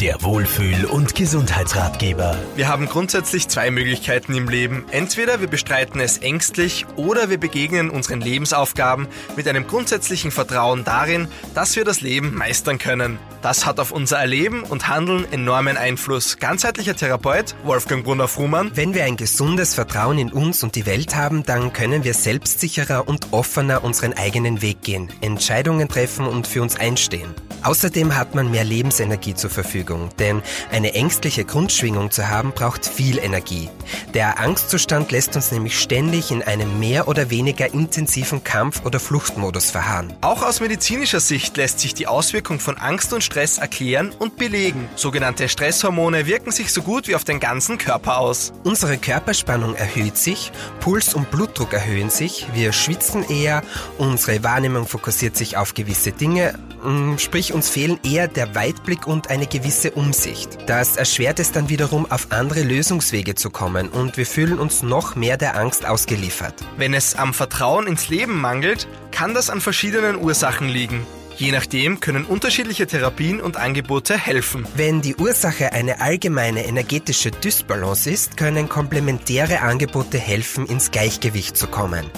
Der 0.00 0.22
Wohlfühl- 0.22 0.84
und 0.84 1.16
Gesundheitsratgeber. 1.16 2.38
Wir 2.54 2.68
haben 2.68 2.86
grundsätzlich 2.86 3.48
zwei 3.48 3.72
Möglichkeiten 3.72 4.32
im 4.32 4.48
Leben. 4.48 4.84
Entweder 4.92 5.40
wir 5.40 5.48
bestreiten 5.48 5.98
es 5.98 6.18
ängstlich 6.18 6.86
oder 6.94 7.30
wir 7.30 7.38
begegnen 7.38 7.90
unseren 7.90 8.20
Lebensaufgaben 8.20 9.08
mit 9.34 9.48
einem 9.48 9.66
grundsätzlichen 9.66 10.30
Vertrauen 10.30 10.84
darin, 10.84 11.26
dass 11.52 11.74
wir 11.74 11.84
das 11.84 12.00
Leben 12.00 12.32
meistern 12.32 12.78
können. 12.78 13.18
Das 13.42 13.66
hat 13.66 13.80
auf 13.80 13.90
unser 13.90 14.18
Erleben 14.18 14.62
und 14.62 14.86
Handeln 14.86 15.26
enormen 15.32 15.76
Einfluss. 15.76 16.36
Ganzheitlicher 16.38 16.94
Therapeut 16.94 17.56
Wolfgang 17.64 18.04
Brunner-Frumann. 18.04 18.70
Wenn 18.76 18.94
wir 18.94 19.02
ein 19.02 19.16
gesundes 19.16 19.74
Vertrauen 19.74 20.18
in 20.18 20.30
uns 20.30 20.62
und 20.62 20.76
die 20.76 20.86
Welt 20.86 21.16
haben, 21.16 21.42
dann 21.42 21.72
können 21.72 22.04
wir 22.04 22.14
selbstsicherer 22.14 23.08
und 23.08 23.32
offener 23.32 23.82
unseren 23.82 24.12
eigenen 24.12 24.62
Weg 24.62 24.82
gehen, 24.82 25.08
Entscheidungen 25.22 25.88
treffen 25.88 26.24
und 26.24 26.46
für 26.46 26.62
uns 26.62 26.76
einstehen. 26.76 27.34
Außerdem 27.62 28.16
hat 28.16 28.34
man 28.34 28.50
mehr 28.50 28.64
Lebensenergie 28.64 29.34
zur 29.34 29.50
Verfügung, 29.50 30.10
denn 30.18 30.42
eine 30.70 30.94
ängstliche 30.94 31.44
Grundschwingung 31.44 32.10
zu 32.10 32.28
haben 32.28 32.52
braucht 32.52 32.86
viel 32.86 33.18
Energie. 33.18 33.68
Der 34.14 34.40
Angstzustand 34.40 35.10
lässt 35.12 35.36
uns 35.36 35.52
nämlich 35.52 35.78
ständig 35.78 36.30
in 36.30 36.42
einem 36.42 36.78
mehr 36.78 37.08
oder 37.08 37.30
weniger 37.30 37.72
intensiven 37.72 38.44
Kampf- 38.44 38.84
oder 38.84 39.00
Fluchtmodus 39.00 39.70
verharren. 39.70 40.12
Auch 40.20 40.42
aus 40.42 40.60
medizinischer 40.60 41.20
Sicht 41.20 41.56
lässt 41.56 41.80
sich 41.80 41.94
die 41.94 42.06
Auswirkung 42.06 42.60
von 42.60 42.78
Angst 42.78 43.12
und 43.12 43.22
Stress 43.22 43.58
erklären 43.58 44.12
und 44.18 44.36
belegen. 44.36 44.88
Sogenannte 44.96 45.48
Stresshormone 45.48 46.26
wirken 46.26 46.52
sich 46.52 46.72
so 46.72 46.82
gut 46.82 47.08
wie 47.08 47.14
auf 47.14 47.24
den 47.24 47.40
ganzen 47.40 47.78
Körper 47.78 48.18
aus. 48.18 48.52
Unsere 48.64 48.98
Körperspannung 48.98 49.74
erhöht 49.74 50.16
sich, 50.16 50.52
Puls 50.80 51.14
und 51.14 51.30
Blutdruck 51.30 51.72
erhöhen 51.72 52.10
sich, 52.10 52.46
wir 52.54 52.72
schwitzen 52.72 53.28
eher, 53.28 53.62
unsere 53.98 54.42
Wahrnehmung 54.44 54.86
fokussiert 54.86 55.36
sich 55.36 55.56
auf 55.56 55.74
gewisse 55.74 56.12
Dinge, 56.12 56.58
mm, 56.82 57.18
sprich 57.48 57.54
uns 57.54 57.70
fehlen 57.70 57.98
eher 58.04 58.28
der 58.28 58.54
Weitblick 58.54 59.06
und 59.06 59.30
eine 59.30 59.46
gewisse 59.46 59.92
Umsicht. 59.92 60.58
Das 60.66 60.96
erschwert 60.96 61.40
es 61.40 61.50
dann 61.50 61.70
wiederum, 61.70 62.04
auf 62.10 62.30
andere 62.30 62.62
Lösungswege 62.62 63.34
zu 63.36 63.48
kommen 63.48 63.88
und 63.88 64.18
wir 64.18 64.26
fühlen 64.26 64.58
uns 64.58 64.82
noch 64.82 65.16
mehr 65.16 65.38
der 65.38 65.56
Angst 65.56 65.86
ausgeliefert. 65.86 66.54
Wenn 66.76 66.92
es 66.92 67.14
am 67.14 67.32
Vertrauen 67.32 67.86
ins 67.86 68.10
Leben 68.10 68.38
mangelt, 68.38 68.86
kann 69.12 69.32
das 69.32 69.48
an 69.48 69.62
verschiedenen 69.62 70.16
Ursachen 70.16 70.68
liegen. 70.68 71.06
Je 71.38 71.52
nachdem 71.52 72.00
können 72.00 72.24
unterschiedliche 72.24 72.88
Therapien 72.88 73.40
und 73.40 73.56
Angebote 73.56 74.18
helfen. 74.18 74.66
Wenn 74.74 75.02
die 75.02 75.14
Ursache 75.14 75.72
eine 75.72 76.00
allgemeine 76.00 76.66
energetische 76.66 77.30
Dysbalance 77.30 78.10
ist, 78.10 78.36
können 78.36 78.68
komplementäre 78.68 79.60
Angebote 79.60 80.18
helfen, 80.18 80.66
ins 80.66 80.90
Gleichgewicht 80.90 81.56
zu 81.56 81.68
kommen. 81.68 82.10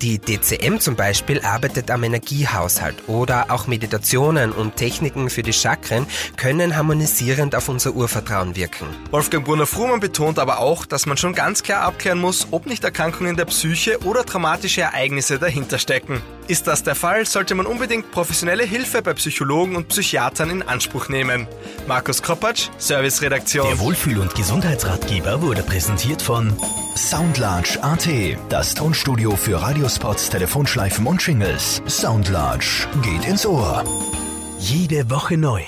Die 0.00 0.20
DCM 0.20 0.78
zum 0.78 0.94
Beispiel 0.94 1.40
arbeitet 1.40 1.90
am 1.90 2.04
Energiehaushalt 2.04 3.08
oder 3.08 3.50
auch 3.50 3.66
Meditationen 3.66 4.52
und 4.52 4.76
Techniken 4.76 5.28
für 5.28 5.42
die 5.42 5.52
Chakren 5.52 6.06
können 6.36 6.76
harmonisierend 6.76 7.56
auf 7.56 7.68
unser 7.68 7.94
Urvertrauen 7.94 8.54
wirken. 8.54 8.86
Wolfgang 9.10 9.44
Brunner-Frumann 9.44 9.98
betont 9.98 10.38
aber 10.38 10.60
auch, 10.60 10.86
dass 10.86 11.04
man 11.04 11.16
schon 11.16 11.34
ganz 11.34 11.64
klar 11.64 11.82
abklären 11.82 12.20
muss, 12.20 12.46
ob 12.52 12.66
nicht 12.66 12.84
Erkrankungen 12.84 13.36
der 13.36 13.46
Psyche 13.46 13.98
oder 14.04 14.24
traumatische 14.24 14.82
Ereignisse 14.82 15.40
dahinter 15.40 15.80
stecken. 15.80 16.22
Ist 16.48 16.66
das 16.66 16.82
der 16.82 16.94
Fall, 16.94 17.26
sollte 17.26 17.54
man 17.54 17.66
unbedingt 17.66 18.10
professionelle 18.10 18.64
Hilfe 18.64 19.02
bei 19.02 19.12
Psychologen 19.12 19.76
und 19.76 19.88
Psychiatern 19.88 20.48
in 20.48 20.62
Anspruch 20.62 21.10
nehmen. 21.10 21.46
Markus 21.86 22.22
Kropatsch, 22.22 22.70
Serviceredaktion. 22.78 23.66
Der 23.68 23.78
Wohlfühl- 23.78 24.18
und 24.18 24.34
Gesundheitsratgeber 24.34 25.42
wurde 25.42 25.62
präsentiert 25.62 26.22
von 26.22 26.56
Soundlarge 26.96 27.78
AT, 27.82 28.08
das 28.48 28.74
Tonstudio 28.74 29.36
für 29.36 29.60
Radiospots, 29.60 30.30
Telefonschleifen 30.30 31.06
und 31.06 31.24
Jingles. 31.24 31.82
Soundlarge 31.86 32.88
geht 33.02 33.28
ins 33.28 33.44
Ohr. 33.44 33.84
Jede 34.58 35.10
Woche 35.10 35.36
neu. 35.36 35.62